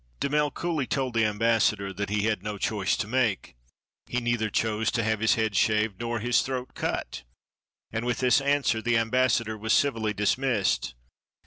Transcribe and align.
Damel 0.19 0.49
coolly 0.49 0.87
told 0.87 1.13
the 1.13 1.25
ambassador 1.25 1.93
that 1.93 2.09
he 2.09 2.21
had 2.23 2.41
no 2.41 2.57
choice 2.57 2.97
to 2.97 3.07
make— 3.07 3.53
he 4.09 4.19
neither 4.19 4.49
chose 4.49 4.89
to 4.89 5.03
have 5.03 5.19
his 5.19 5.35
head 5.35 5.55
shaved 5.55 5.99
nor 5.99 6.17
his 6.19 6.41
throat 6.41 6.73
cut; 6.73 7.21
and 7.91 8.03
with 8.03 8.17
this 8.17 8.41
answer 8.41 8.81
the 8.81 8.97
ambassador 8.97 9.55
was 9.55 9.73
civilly 9.73 10.11
dismissed. 10.15 10.95